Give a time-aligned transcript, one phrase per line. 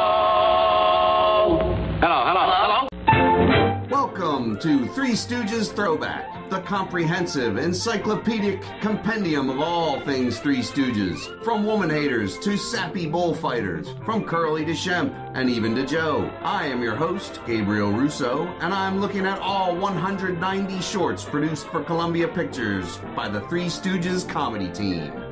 [1.99, 2.23] Hello.
[2.25, 2.87] Hello.
[3.03, 3.87] Hello.
[3.89, 11.43] Welcome to Three Stooges Throwback, the comprehensive, encyclopedic compendium of all things Three Stooges.
[11.43, 16.31] From woman haters to sappy bullfighters, from Curly to Shemp, and even to Joe.
[16.43, 21.83] I am your host, Gabriel Russo, and I'm looking at all 190 shorts produced for
[21.83, 25.26] Columbia Pictures by the Three Stooges comedy team.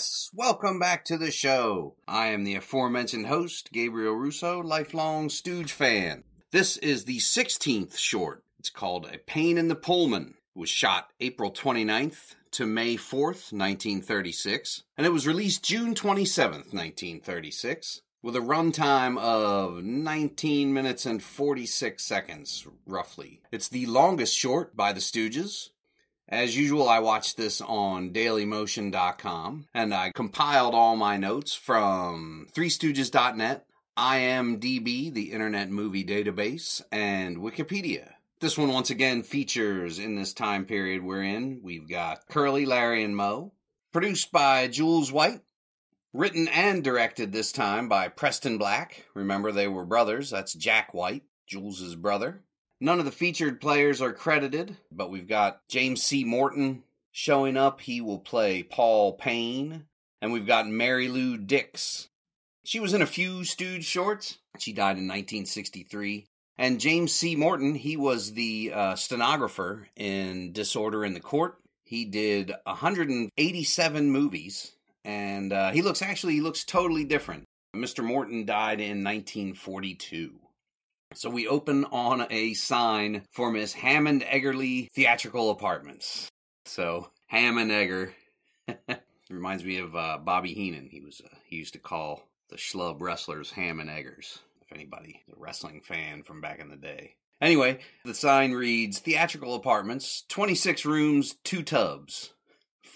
[0.00, 1.94] Yes, welcome back to the show.
[2.08, 6.24] I am the aforementioned host, Gabriel Russo, lifelong Stooge fan.
[6.52, 8.42] This is the 16th short.
[8.58, 10.36] It's called A Pain in the Pullman.
[10.56, 16.72] It was shot April 29th to May 4th, 1936, and it was released June 27th,
[16.72, 23.42] 1936, with a runtime of 19 minutes and 46 seconds, roughly.
[23.52, 25.68] It's the longest short by the Stooges,
[26.30, 33.66] as usual, I watched this on dailymotion.com and I compiled all my notes from threestooges.net,
[33.98, 38.12] IMDb, the Internet Movie Database, and Wikipedia.
[38.40, 41.60] This one once again features in this time period we're in.
[41.62, 43.52] We've got Curly, Larry, and Moe.
[43.92, 45.42] Produced by Jules White.
[46.12, 49.04] Written and directed this time by Preston Black.
[49.14, 50.30] Remember, they were brothers.
[50.30, 52.42] That's Jack White, Jules's brother.
[52.80, 56.24] None of the featured players are credited, but we've got James C.
[56.24, 57.80] Morton showing up.
[57.82, 59.84] He will play Paul Payne.
[60.22, 62.08] And we've got Mary Lou Dix.
[62.64, 64.38] She was in a few Stooge shorts.
[64.58, 66.26] She died in 1963.
[66.58, 67.36] And James C.
[67.36, 71.56] Morton, he was the uh, stenographer in Disorder in the Court.
[71.84, 74.72] He did 187 movies,
[75.04, 77.44] and uh, he looks actually he looks totally different.
[77.74, 78.04] Mr.
[78.04, 80.38] Morton died in 1942.
[81.14, 86.30] So we open on a sign for Miss Hammond Eggerly Theatrical Apartments.
[86.66, 88.14] So Hammond Egger
[89.30, 90.88] reminds me of uh, Bobby Heenan.
[90.88, 94.38] He was uh, he used to call the schlub wrestlers Hammond Eggers.
[94.62, 97.16] If anybody a wrestling fan from back in the day.
[97.40, 102.34] Anyway, the sign reads Theatrical Apartments, 26 rooms, two tubs,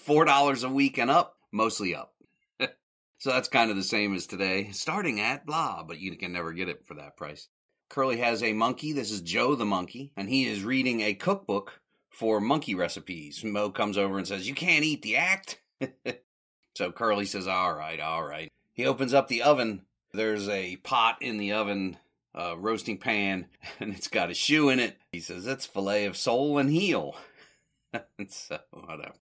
[0.07, 2.15] $4 a week and up, mostly up.
[3.19, 6.53] so that's kind of the same as today, starting at blah, but you can never
[6.53, 7.49] get it for that price.
[7.95, 8.93] Curly has a monkey.
[8.93, 13.45] This is Joe the monkey, and he is reading a cookbook for monkey recipes.
[13.45, 15.61] Moe comes over and says, You can't eat the act.
[16.75, 18.51] so Curly says, All right, all right.
[18.73, 19.83] He opens up the oven.
[20.13, 21.97] There's a pot in the oven,
[22.35, 23.47] a roasting pan,
[23.79, 24.97] and it's got a shoe in it.
[25.13, 27.15] He says, That's filet of sole and heel.
[28.29, 29.15] so, whatever.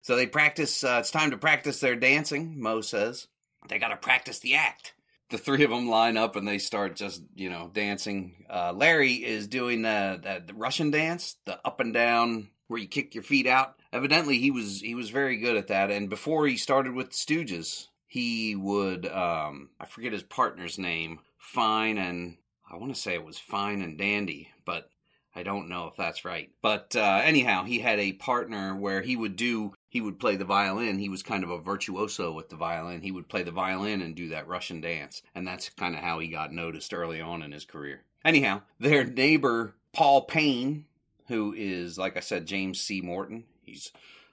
[0.00, 3.28] So they practice, uh, it's time to practice their dancing, Moe says.
[3.68, 4.94] They got to practice the act
[5.30, 8.44] the three of them line up and they start just you know dancing.
[8.48, 13.14] Uh, Larry is doing the, the, Russian dance, the up and down where you kick
[13.14, 13.74] your feet out.
[13.92, 15.90] Evidently, he was he was very good at that.
[15.90, 21.98] And before he started with Stooges, he would um, I forget his partner's name, Fine
[21.98, 22.36] and
[22.70, 24.90] I want to say it was Fine and Dandy, but
[25.34, 26.50] I don't know if that's right.
[26.62, 30.44] But uh, anyhow, he had a partner where he would do he would play the
[30.44, 30.98] violin.
[30.98, 33.02] He was kind of a virtuoso with the violin.
[33.02, 35.22] He would play the violin and do that Russian dance.
[35.34, 38.02] And that's kind of how he got noticed early on in his career.
[38.24, 40.84] Anyhow, their neighbor, Paul Payne,
[41.28, 43.00] who is, like I said, James C.
[43.00, 43.92] Morton, he's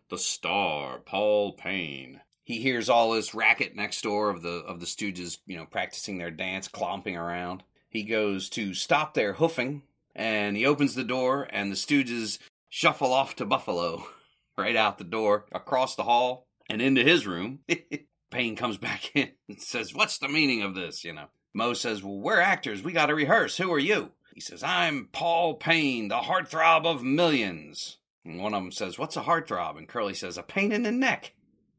[0.10, 2.22] the star, Paul Payne.
[2.44, 6.18] He hears all this racket next door of the of the Stooges, you know, practicing
[6.18, 7.64] their dance, clomping around.
[7.90, 9.82] He goes to stop their hoofing,
[10.14, 12.38] and he opens the door, and the Stooges
[12.70, 14.06] shuffle off to Buffalo.
[14.58, 17.60] right out the door, across the hall, and into his room.
[18.32, 21.04] Payne comes back in and says, What's the meaning of this?
[21.04, 21.28] You know.
[21.54, 22.84] Moe says, Well, we're actors.
[22.84, 23.58] We got to rehearse.
[23.58, 24.12] Who are you?
[24.34, 27.98] He says, I'm Paul Payne, the heartthrob of millions.
[28.26, 29.78] And one of them says, What's a heartthrob?
[29.78, 31.34] And Curly says, A pain in the neck.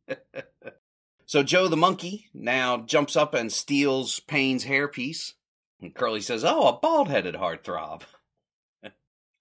[1.27, 5.33] so Joe the monkey now jumps up and steals Payne's hairpiece.
[5.83, 8.03] And Curly says, Oh, a bald headed heartthrob.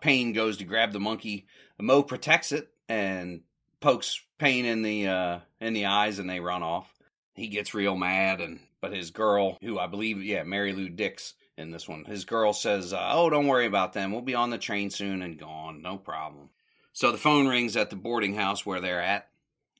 [0.02, 1.48] Payne goes to grab the monkey.
[1.80, 3.42] Moe protects it and
[3.80, 6.92] pokes Payne in the uh, in the eyes, and they run off.
[7.34, 11.34] He gets real mad, and but his girl, who I believe, yeah, Mary Lou Dix
[11.58, 14.12] in this one, his girl says, uh, "Oh, don't worry about them.
[14.12, 15.82] We'll be on the train soon and gone.
[15.82, 16.50] No problem."
[16.94, 19.30] So the phone rings at the boarding house where they're at,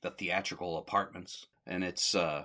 [0.02, 2.44] the theatrical apartments, and it's uh,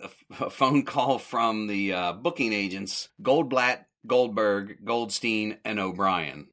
[0.00, 0.08] a,
[0.50, 6.48] phone call from the uh, booking agents Goldblatt, Goldberg, Goldstein, and O'Brien.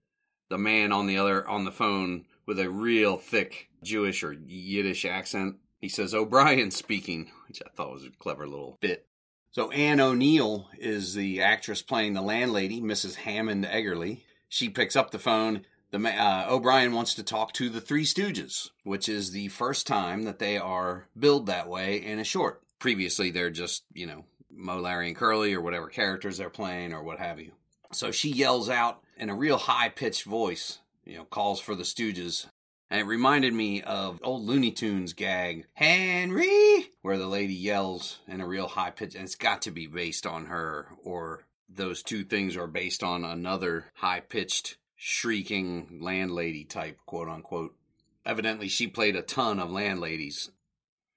[0.49, 5.05] The man on the other on the phone with a real thick Jewish or Yiddish
[5.05, 5.57] accent.
[5.79, 9.07] He says, O'Brien speaking, which I thought was a clever little bit.
[9.51, 13.15] So Anne O'Neal is the actress playing the landlady, Mrs.
[13.15, 14.21] Hammond Eggerly.
[14.49, 15.65] She picks up the phone.
[15.91, 20.23] the uh, O'Brien wants to talk to the Three Stooges, which is the first time
[20.23, 22.63] that they are billed that way in a short.
[22.79, 27.01] Previously, they're just you know Moe, Larry, and Curly, or whatever characters they're playing, or
[27.01, 27.53] what have you.
[27.93, 31.83] So she yells out in a real high pitched voice, you know, calls for the
[31.83, 32.47] Stooges.
[32.89, 38.41] And it reminded me of old Looney Tunes gag, Henry, where the lady yells in
[38.41, 42.23] a real high pitch, and it's got to be based on her, or those two
[42.23, 47.75] things are based on another high pitched, shrieking landlady type, quote unquote.
[48.23, 50.51] Evidently, she played a ton of landladies.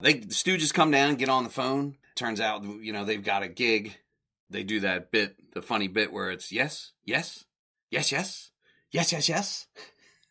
[0.01, 1.97] They, the Stooges come down, get on the phone.
[2.15, 3.97] Turns out, you know, they've got a gig.
[4.51, 7.45] They do that bit, the funny bit where it's yes, yes,
[7.91, 8.51] yes, yes,
[8.93, 9.67] yes, yes, yes.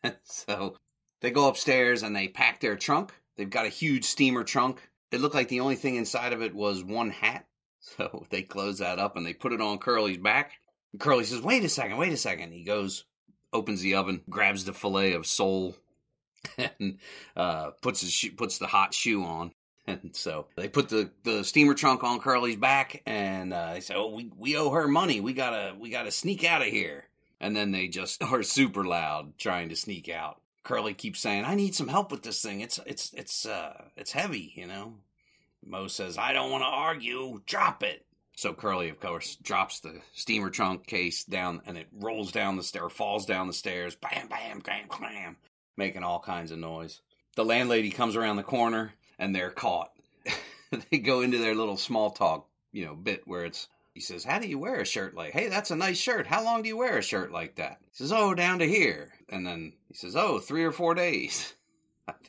[0.23, 0.75] so
[1.21, 3.13] they go upstairs and they pack their trunk.
[3.35, 4.81] They've got a huge steamer trunk.
[5.11, 7.45] It looked like the only thing inside of it was one hat.
[7.79, 10.51] So they close that up and they put it on Curly's back.
[10.91, 12.51] And Curly says, Wait a second, wait a second.
[12.51, 13.05] He goes,
[13.53, 15.75] opens the oven, grabs the fillet of sole,
[16.57, 16.99] and
[17.35, 19.51] uh, puts, his shoe, puts the hot shoe on.
[19.85, 23.95] And so they put the, the steamer trunk on Curly's back, and uh, they say,
[23.95, 25.21] "Oh, we, we owe her money.
[25.21, 27.06] We gotta we gotta sneak out of here."
[27.39, 30.41] And then they just are super loud trying to sneak out.
[30.63, 32.61] Curly keeps saying, "I need some help with this thing.
[32.61, 34.95] It's it's it's uh it's heavy, you know."
[35.65, 37.41] Moe says, "I don't want to argue.
[37.45, 38.05] Drop it."
[38.35, 42.63] So Curly, of course, drops the steamer trunk case down, and it rolls down the
[42.63, 45.37] stair, falls down the stairs, bam, bam, bam, bam,
[45.75, 47.01] making all kinds of noise.
[47.35, 49.91] The landlady comes around the corner, and they're caught.
[50.91, 53.67] they go into their little small talk, you know, bit where it's
[53.97, 56.27] he says, How do you wear a shirt like hey, that's a nice shirt.
[56.27, 57.79] How long do you wear a shirt like that?
[57.81, 59.09] He says, Oh, down to here.
[59.27, 61.51] And then he says, Oh, three or four days.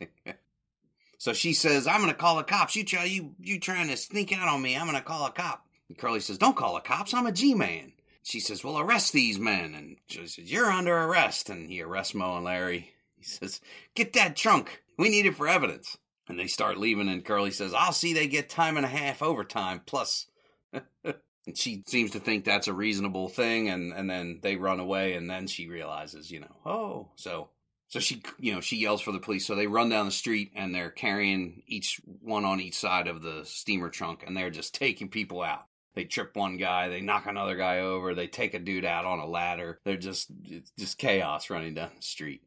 [1.20, 2.76] So she says, I'm gonna call the cops.
[2.76, 5.66] You try you you trying to sneak out on me, I'm gonna call a cop.
[5.88, 7.92] And Curly says, Don't call the cops, I'm a G man.
[8.22, 12.14] She says, Well arrest these men and she says, You're under arrest and he arrests
[12.14, 12.94] Moe and Larry.
[13.16, 13.60] He says,
[13.96, 14.80] Get that trunk.
[14.96, 15.98] We need it for evidence.
[16.28, 19.22] And they start leaving, and Curly says, I'll see they get time and a half
[19.22, 20.26] overtime plus.
[21.54, 25.28] she seems to think that's a reasonable thing, and, and then they run away, and
[25.28, 27.50] then she realizes, you know, oh, so.
[27.90, 29.46] So she, you know, she yells for the police.
[29.46, 33.22] So they run down the street and they're carrying each one on each side of
[33.22, 35.64] the steamer trunk and they're just taking people out.
[35.94, 39.20] They trip one guy, they knock another guy over, they take a dude out on
[39.20, 39.80] a ladder.
[39.84, 42.42] They're just, it's just chaos running down the street.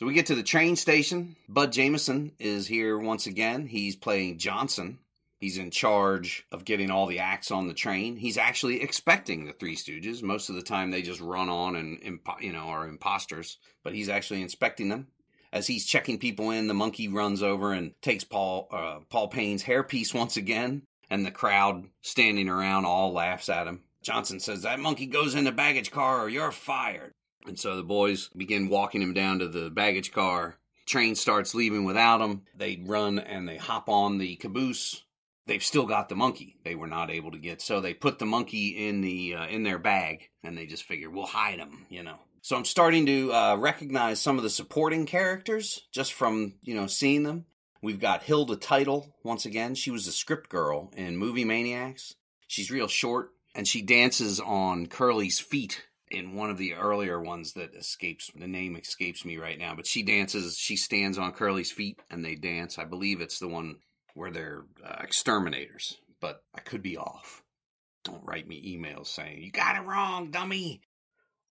[0.00, 1.36] So we get to the train station.
[1.48, 3.66] Bud Jamison is here once again.
[3.66, 4.98] He's playing Johnson.
[5.40, 8.16] He's in charge of getting all the acts on the train.
[8.16, 10.22] He's actually expecting the Three Stooges.
[10.22, 14.10] Most of the time, they just run on and you know are imposters, but he's
[14.10, 15.08] actually inspecting them.
[15.50, 19.64] As he's checking people in, the monkey runs over and takes Paul uh, Paul Payne's
[19.64, 23.82] hairpiece once again, and the crowd standing around all laughs at him.
[24.02, 27.12] Johnson says, "That monkey goes in the baggage car, or you're fired."
[27.46, 30.58] And so the boys begin walking him down to the baggage car.
[30.84, 32.42] Train starts leaving without him.
[32.54, 35.02] They run and they hop on the caboose.
[35.50, 36.54] They've still got the monkey.
[36.62, 39.64] They were not able to get, so they put the monkey in the uh, in
[39.64, 42.18] their bag, and they just figure we'll hide him, you know.
[42.40, 46.86] So I'm starting to uh, recognize some of the supporting characters just from you know
[46.86, 47.46] seeing them.
[47.82, 49.74] We've got Hilda Title once again.
[49.74, 52.14] She was the script girl in Movie Maniacs.
[52.46, 55.82] She's real short, and she dances on Curly's feet
[56.12, 59.86] in one of the earlier ones that escapes the name escapes me right now but
[59.86, 63.76] she dances she stands on curly's feet and they dance i believe it's the one
[64.14, 67.42] where they're uh, exterminators but i could be off
[68.04, 70.80] don't write me emails saying you got it wrong dummy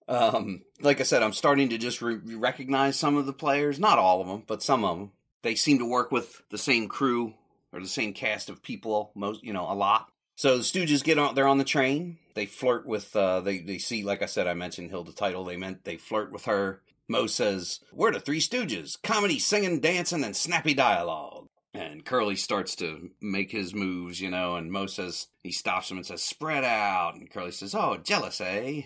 [0.07, 3.99] um like i said i'm starting to just re- recognize some of the players not
[3.99, 5.11] all of them but some of them
[5.41, 7.33] they seem to work with the same crew
[7.71, 11.19] or the same cast of people most you know a lot so the Stooges get
[11.19, 11.35] on.
[11.35, 12.17] They're on the train.
[12.33, 13.13] They flirt with.
[13.13, 15.43] Uh, they they see, like I said, I mentioned Hilda Title.
[15.43, 16.79] They meant they flirt with her.
[17.09, 22.75] Moe says, "We're the Three Stooges: comedy, singing, dancing, and snappy dialogue." And Curly starts
[22.77, 24.55] to make his moves, you know.
[24.55, 28.41] And Moe says he stops him and says, "Spread out." And Curly says, "Oh, jealous,
[28.41, 28.83] eh?"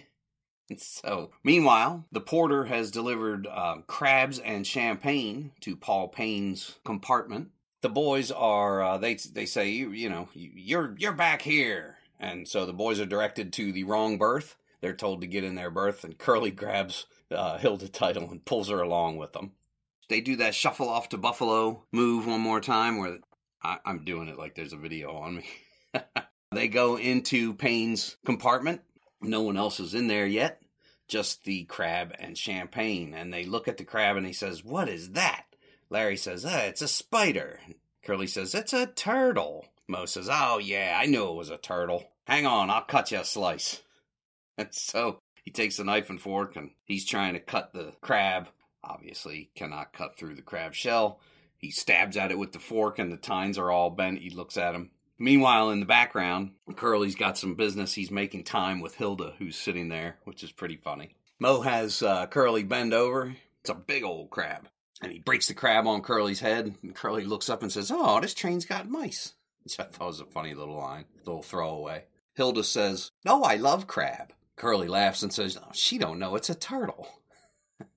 [0.70, 7.52] And so, meanwhile, the porter has delivered uh, crabs and champagne to Paul Payne's compartment
[7.84, 12.48] the boys are uh, they they say you you know you're you're back here, and
[12.48, 14.56] so the boys are directed to the wrong berth.
[14.82, 18.70] They're told to get in their berth, and Curly grabs uh, Hilda Title and pulls
[18.70, 19.52] her along with them.
[20.14, 23.18] They do that shuffle off to Buffalo move one more time, where
[23.64, 25.46] I, I'm doing it like there's a video on me.
[26.52, 28.82] they go into Payne's compartment.
[29.24, 30.62] No one else is in there yet,
[31.08, 33.16] just the crab and champagne.
[33.16, 35.46] And they look at the crab and he says, What is that?
[35.90, 37.60] Larry says, uh, it's a spider.
[38.06, 39.66] Curly says, it's a turtle.
[39.88, 42.04] Moe says, oh yeah, I knew it was a turtle.
[42.26, 43.82] Hang on, I'll cut you a slice.
[44.60, 48.50] And so he takes a knife and fork and he's trying to cut the crab
[48.84, 51.20] obviously cannot cut through the crab shell.
[51.58, 54.20] He stabs at it with the fork, and the tines are all bent.
[54.20, 54.92] He looks at him.
[55.18, 57.94] Meanwhile, in the background, Curly's got some business.
[57.94, 61.16] He's making time with Hilda, who's sitting there, which is pretty funny.
[61.40, 63.36] Moe has uh, Curly bend over.
[63.62, 64.68] It's a big old crab.
[65.02, 66.76] And he breaks the crab on Curly's head.
[66.82, 69.34] And Curly looks up and says, Oh, this train's got mice.
[69.64, 72.04] Which I thought was a funny little line, little throwaway.
[72.36, 74.34] Hilda says, No, I love crab.
[74.56, 77.08] Curly laughs and says, oh, She don't know it's a turtle.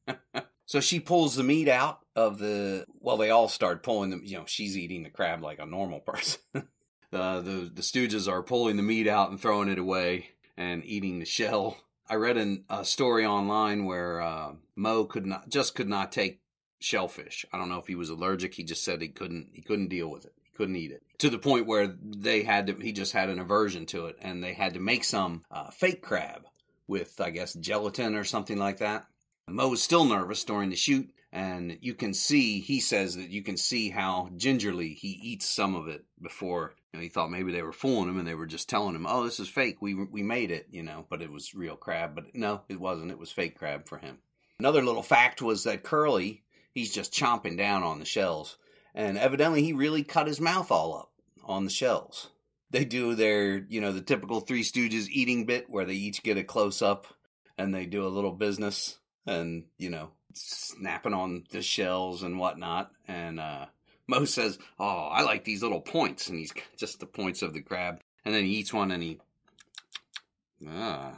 [0.67, 2.85] so she pulls the meat out of the.
[3.01, 4.23] Well, they all start pulling them.
[4.25, 6.41] You know, she's eating the crab like a normal person.
[6.55, 11.19] uh, the the Stooges are pulling the meat out and throwing it away and eating
[11.19, 11.79] the shell.
[12.09, 16.41] I read in a story online where uh, Moe could not just could not take
[16.81, 17.47] shellfish.
[17.53, 18.55] I don't know if he was allergic.
[18.55, 20.33] He just said he couldn't he couldn't deal with it.
[20.43, 22.75] He couldn't eat it to the point where they had to.
[22.75, 26.03] He just had an aversion to it, and they had to make some uh, fake
[26.03, 26.45] crab
[26.89, 29.07] with I guess gelatin or something like that.
[29.49, 33.45] Moe was still nervous during the shoot, and you can see he says that you
[33.45, 37.53] can see how gingerly he eats some of it before you know, he thought maybe
[37.53, 39.81] they were fooling him and they were just telling him oh this is fake.
[39.81, 43.11] We we made it you know but it was real crab but no it wasn't.
[43.11, 44.19] It was fake crab for him.
[44.59, 48.59] Another little fact was that curly he's just chomping down on the shells
[48.95, 51.13] and evidently he really cut his mouth all up
[51.45, 52.31] on the shells.
[52.71, 56.37] They do their you know the typical three stooges eating bit where they each get
[56.37, 57.07] a close up
[57.57, 62.93] and they do a little business and you know snapping on the shells and whatnot.
[63.09, 63.67] And uh,
[64.07, 67.63] Moe says, "Oh, I like these little points," and he's just the points of the
[67.63, 68.01] crab.
[68.25, 69.21] And then he eats one, and he,
[70.69, 71.15] ah,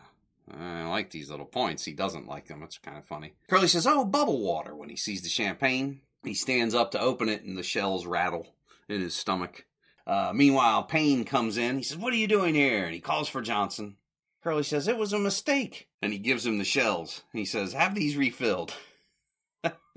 [0.57, 1.85] I like these little points.
[1.85, 2.63] He doesn't like them.
[2.63, 3.35] It's kind of funny.
[3.49, 7.29] Curly says, "Oh, bubble water." When he sees the champagne, he stands up to open
[7.29, 8.55] it, and the shells rattle
[8.89, 9.67] in his stomach.
[10.07, 11.77] Uh, meanwhile, Payne comes in.
[11.77, 13.97] He says, "What are you doing here?" And he calls for Johnson.
[14.43, 15.89] Curly says, It was a mistake.
[16.01, 17.23] And he gives him the shells.
[17.33, 18.75] He says, Have these refilled.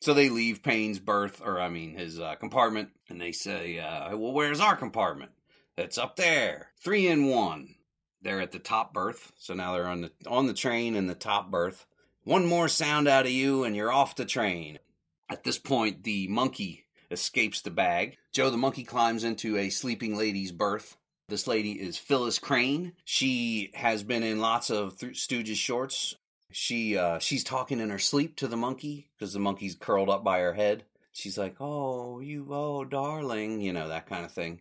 [0.00, 4.16] so they leave Payne's berth, or I mean his uh, compartment, and they say, uh,
[4.16, 5.32] "Well, where's our compartment?
[5.76, 7.74] It's up there, three in one."
[8.22, 11.14] They're at the top berth, so now they're on the on the train in the
[11.14, 11.86] top berth.
[12.24, 14.80] One more sound out of you, and you're off the train.
[15.28, 18.16] At this point, the monkey escapes the bag.
[18.32, 20.96] Joe the monkey climbs into a sleeping lady's berth.
[21.28, 22.92] This lady is Phyllis Crane.
[23.04, 26.14] She has been in lots of Th- Stooges shorts.
[26.52, 30.22] She uh, she's talking in her sleep to the monkey because the monkey's curled up
[30.22, 30.84] by her head.
[31.12, 34.60] She's like, "Oh, you, oh, darling," you know that kind of thing.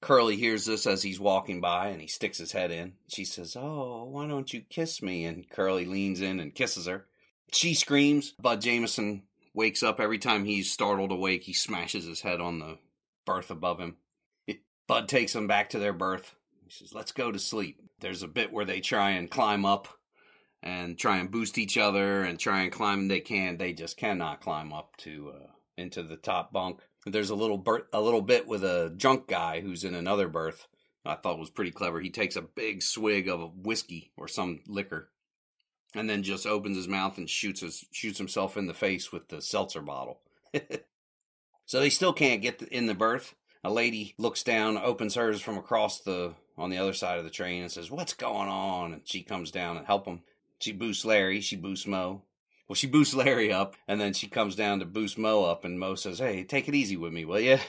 [0.00, 2.94] Curly hears this as he's walking by and he sticks his head in.
[3.06, 7.06] She says, "Oh, why don't you kiss me?" And Curly leans in and kisses her.
[7.52, 8.32] She screams.
[8.40, 9.22] Bud Jamison
[9.54, 11.44] wakes up every time he's startled awake.
[11.44, 12.78] He smashes his head on the
[13.24, 13.96] berth above him.
[14.90, 16.34] Bud takes them back to their berth.
[16.64, 17.80] He says, Let's go to sleep.
[18.00, 19.86] There's a bit where they try and climb up
[20.64, 23.06] and try and boost each other and try and climb.
[23.06, 23.56] They can.
[23.56, 26.80] They just cannot climb up to uh, into the top bunk.
[27.06, 30.66] There's a little ber- a little bit with a drunk guy who's in another berth.
[31.04, 32.00] I thought was pretty clever.
[32.00, 35.08] He takes a big swig of a whiskey or some liquor,
[35.94, 39.28] and then just opens his mouth and shoots his, shoots himself in the face with
[39.28, 40.18] the seltzer bottle.
[41.64, 45.58] so they still can't get in the berth a lady looks down, opens hers from
[45.58, 49.02] across the on the other side of the train and says, "What's going on?" And
[49.06, 50.22] she comes down and help him.
[50.58, 51.40] She boosts Larry.
[51.40, 52.22] She boosts Moe.
[52.68, 55.78] Well, she boosts Larry up, and then she comes down to boost Moe up, and
[55.78, 57.58] Moe says, "Hey, take it easy with me, will you?"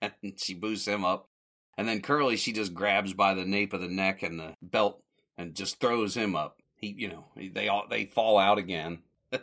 [0.00, 1.28] And she boosts him up,
[1.76, 5.02] and then Curly she just grabs by the nape of the neck and the belt
[5.36, 6.60] and just throws him up.
[6.76, 9.02] He, you know, they all they fall out again.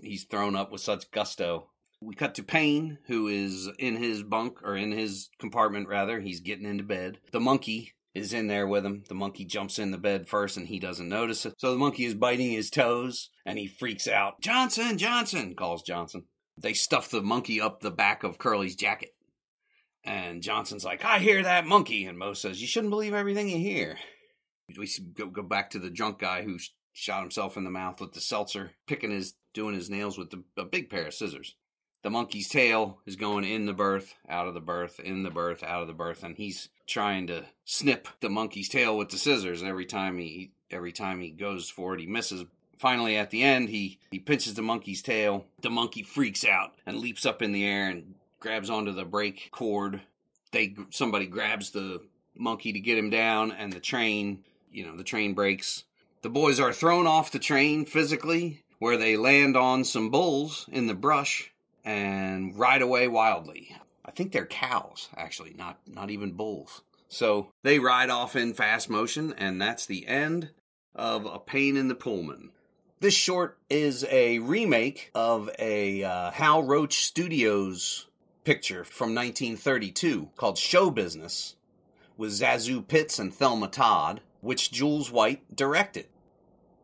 [0.00, 1.68] He's thrown up with such gusto.
[2.00, 6.20] We cut to Payne, who is in his bunk, or in his compartment rather.
[6.20, 7.18] He's getting into bed.
[7.32, 9.04] The monkey is in there with him.
[9.08, 11.54] The monkey jumps in the bed first and he doesn't notice it.
[11.58, 14.40] So the monkey is biting his toes and he freaks out.
[14.40, 16.24] Johnson, Johnson, calls Johnson.
[16.56, 19.10] They stuff the monkey up the back of Curly's jacket.
[20.04, 22.06] And Johnson's like, I hear that monkey.
[22.06, 23.98] And Moe says, You shouldn't believe everything you hear.
[24.76, 26.58] We go, go back to the drunk guy who
[26.92, 30.42] shot himself in the mouth with the seltzer, picking his, doing his nails with the,
[30.56, 31.54] a big pair of scissors
[32.02, 35.62] the monkey's tail is going in the berth, out of the berth, in the berth,
[35.62, 39.60] out of the berth, and he's trying to snip the monkey's tail with the scissors.
[39.60, 42.44] And every time he every time he goes for it, he misses.
[42.78, 45.46] Finally, at the end, he he pinches the monkey's tail.
[45.62, 49.48] The monkey freaks out and leaps up in the air and grabs onto the brake
[49.50, 50.00] cord.
[50.52, 52.00] They somebody grabs the
[52.36, 55.84] monkey to get him down, and the train, you know, the train breaks.
[56.22, 60.86] The boys are thrown off the train physically, where they land on some bulls in
[60.86, 61.50] the brush
[61.88, 63.74] and ride away wildly.
[64.04, 66.82] I think they're cows, actually, not not even bulls.
[67.08, 70.50] So they ride off in fast motion, and that's the end
[70.94, 72.50] of a pain in the Pullman.
[73.00, 78.06] This short is a remake of a uh, Hal Roach Studios
[78.44, 81.56] picture from 1932 called Show Business
[82.18, 86.06] with ZaSu Pitts and Thelma Todd, which Jules White directed.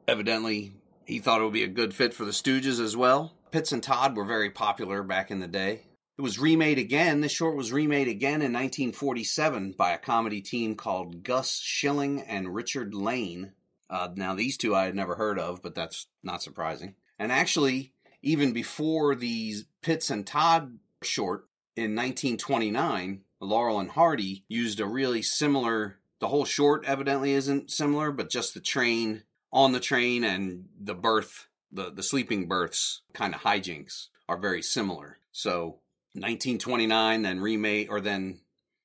[0.08, 0.72] Evidently,
[1.04, 3.33] he thought it would be a good fit for the Stooges as well.
[3.54, 5.82] Pitts and Todd were very popular back in the day.
[6.18, 7.20] It was remade again.
[7.20, 12.52] This short was remade again in 1947 by a comedy team called Gus Schilling and
[12.52, 13.52] Richard Lane.
[13.88, 16.96] Uh, now, these two I had never heard of, but that's not surprising.
[17.16, 17.92] And actually,
[18.22, 21.46] even before these Pitts and Todd short
[21.76, 26.00] in 1929, Laurel and Hardy used a really similar.
[26.18, 30.96] The whole short evidently isn't similar, but just the train on the train and the
[30.96, 35.18] berth, the, the sleeping berths kind of hijinks are very similar.
[35.32, 35.80] So
[36.14, 38.40] 1929, then remake, or then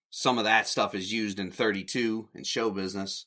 [0.09, 3.25] some of that stuff is used in 32 in show business.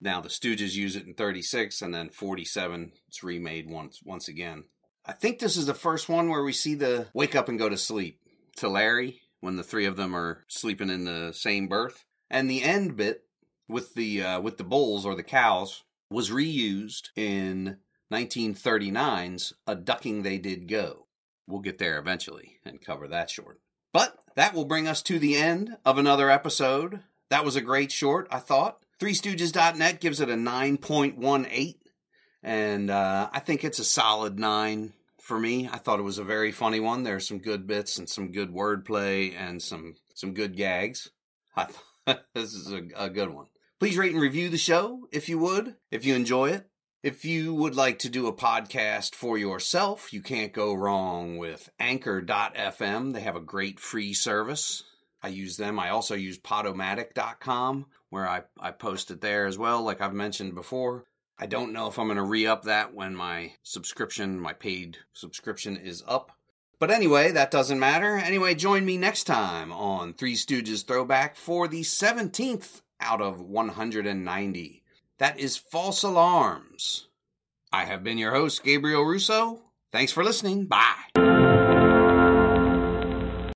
[0.00, 4.64] Now the Stooges use it in 36, and then 47 it's remade once once again.
[5.04, 7.68] I think this is the first one where we see the wake up and go
[7.68, 8.20] to sleep
[8.56, 12.62] to Larry when the three of them are sleeping in the same berth, and the
[12.62, 13.24] end bit
[13.68, 17.78] with the uh, with the bulls or the cows was reused in
[18.12, 21.06] 1939's A Ducking They Did Go.
[21.46, 23.60] We'll get there eventually and cover that short.
[23.92, 27.00] But that will bring us to the end of another episode.
[27.30, 28.78] That was a great short, I thought.
[29.00, 31.76] Three ThreeStooges.net gives it a 9.18,
[32.42, 35.68] and uh, I think it's a solid 9 for me.
[35.70, 37.04] I thought it was a very funny one.
[37.04, 41.10] There's some good bits and some good wordplay and some, some good gags.
[41.56, 41.68] I
[42.34, 43.46] this is a, a good one.
[43.78, 46.68] Please rate and review the show if you would, if you enjoy it.
[47.00, 51.70] If you would like to do a podcast for yourself, you can't go wrong with
[51.78, 53.12] anchor.fm.
[53.12, 54.82] They have a great free service.
[55.22, 55.78] I use them.
[55.78, 60.56] I also use podomatic.com where I, I post it there as well, like I've mentioned
[60.56, 61.04] before.
[61.38, 64.98] I don't know if I'm going to re up that when my subscription, my paid
[65.12, 66.32] subscription is up.
[66.80, 68.16] But anyway, that doesn't matter.
[68.16, 74.82] Anyway, join me next time on Three Stooges Throwback for the 17th out of 190.
[75.18, 77.08] That is False Alarms.
[77.72, 79.60] I have been your host, Gabriel Russo.
[79.92, 80.66] Thanks for listening.
[80.66, 81.37] Bye.